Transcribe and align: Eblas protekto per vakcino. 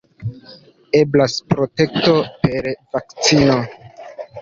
Eblas 1.01 1.35
protekto 1.53 2.17
per 2.47 2.73
vakcino. 2.97 3.63